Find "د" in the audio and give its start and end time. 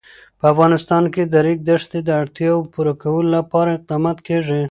1.25-1.29, 1.33-1.35, 2.03-2.09